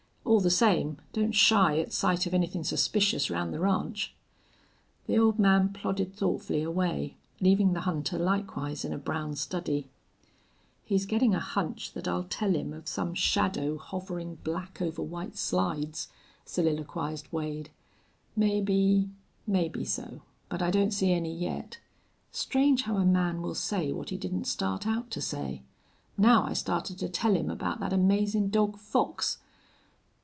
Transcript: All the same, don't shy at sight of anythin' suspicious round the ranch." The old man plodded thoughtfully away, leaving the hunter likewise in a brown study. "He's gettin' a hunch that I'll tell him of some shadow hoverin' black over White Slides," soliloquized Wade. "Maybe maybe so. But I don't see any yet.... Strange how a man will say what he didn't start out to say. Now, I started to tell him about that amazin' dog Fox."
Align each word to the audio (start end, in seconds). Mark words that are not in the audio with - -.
All 0.23 0.39
the 0.39 0.49
same, 0.49 0.97
don't 1.11 1.33
shy 1.35 1.77
at 1.79 1.91
sight 1.91 2.25
of 2.25 2.33
anythin' 2.33 2.63
suspicious 2.63 3.29
round 3.29 3.53
the 3.53 3.59
ranch." 3.59 4.15
The 5.05 5.17
old 5.17 5.37
man 5.37 5.73
plodded 5.73 6.13
thoughtfully 6.15 6.63
away, 6.63 7.17
leaving 7.41 7.73
the 7.73 7.81
hunter 7.81 8.17
likewise 8.17 8.85
in 8.85 8.93
a 8.93 8.97
brown 8.97 9.35
study. 9.35 9.89
"He's 10.85 11.05
gettin' 11.05 11.33
a 11.33 11.41
hunch 11.41 11.91
that 11.93 12.07
I'll 12.07 12.23
tell 12.23 12.55
him 12.55 12.71
of 12.71 12.87
some 12.87 13.13
shadow 13.13 13.77
hoverin' 13.77 14.35
black 14.41 14.81
over 14.81 15.01
White 15.01 15.35
Slides," 15.37 16.07
soliloquized 16.45 17.27
Wade. 17.33 17.69
"Maybe 18.33 19.09
maybe 19.45 19.83
so. 19.83 20.21
But 20.47 20.61
I 20.61 20.71
don't 20.71 20.91
see 20.93 21.11
any 21.11 21.35
yet.... 21.35 21.79
Strange 22.31 22.83
how 22.83 22.95
a 22.95 23.05
man 23.05 23.41
will 23.41 23.55
say 23.55 23.91
what 23.91 24.11
he 24.11 24.17
didn't 24.17 24.45
start 24.45 24.87
out 24.87 25.11
to 25.11 25.19
say. 25.19 25.63
Now, 26.17 26.45
I 26.45 26.53
started 26.53 26.97
to 26.99 27.09
tell 27.09 27.35
him 27.35 27.49
about 27.49 27.81
that 27.81 27.91
amazin' 27.91 28.49
dog 28.49 28.77
Fox." 28.77 29.39